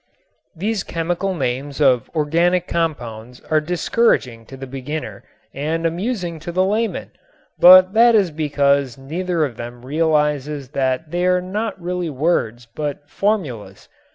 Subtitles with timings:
[0.55, 6.65] These chemical names of organic compounds are discouraging to the beginner and amusing to the
[6.65, 7.11] layman,
[7.59, 13.07] but that is because neither of them realizes that they are not really words but
[13.07, 13.89] formulas.